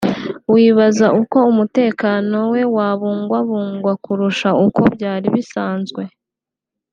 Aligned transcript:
wibaza 0.53 1.07
uko 1.21 1.37
umutekano 1.51 2.37
we 2.53 2.61
wabungwabungwa 2.75 3.91
kurusha 4.03 4.49
uko 4.65 4.81
byari 4.95 5.27
bisanzwe 5.35 6.01